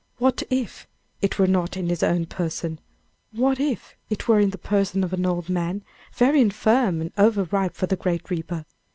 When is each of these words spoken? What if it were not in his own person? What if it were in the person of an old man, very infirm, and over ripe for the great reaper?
What 0.17 0.41
if 0.49 0.87
it 1.21 1.37
were 1.37 1.45
not 1.45 1.77
in 1.77 1.87
his 1.89 2.01
own 2.01 2.25
person? 2.25 2.79
What 3.33 3.59
if 3.59 3.95
it 4.09 4.27
were 4.27 4.39
in 4.39 4.49
the 4.49 4.57
person 4.57 5.03
of 5.03 5.13
an 5.13 5.27
old 5.27 5.47
man, 5.47 5.83
very 6.15 6.41
infirm, 6.41 7.01
and 7.01 7.11
over 7.19 7.43
ripe 7.43 7.75
for 7.75 7.85
the 7.85 7.95
great 7.97 8.31
reaper? 8.31 8.65